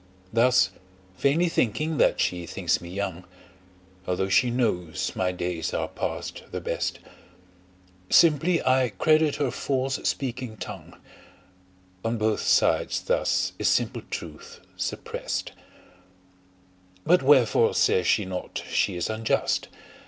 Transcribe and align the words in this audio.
Thus 0.33 0.71
vainly 1.19 1.47
thinking 1.47 1.97
that 1.99 2.19
she 2.19 2.47
thinks 2.47 2.81
me 2.81 2.89
young, 2.89 3.23
Although 4.07 4.29
she 4.29 4.49
knows 4.49 5.15
my 5.15 5.31
days 5.31 5.75
are 5.75 5.87
past 5.87 6.41
the 6.49 6.59
best, 6.59 6.97
Simply 8.09 8.65
I 8.65 8.89
credit 8.97 9.35
her 9.35 9.51
false 9.51 9.97
speaking 10.09 10.57
tongue: 10.57 10.99
On 12.03 12.17
both 12.17 12.39
sides 12.41 12.99
thus 13.01 13.53
is 13.59 13.67
simple 13.67 14.01
truth 14.09 14.61
suppressed: 14.75 15.51
But 17.05 17.21
wherefore 17.21 17.75
says 17.75 18.07
she 18.07 18.25
not 18.25 18.63
she 18.67 18.95
is 18.95 19.07
unjust? 19.07 19.67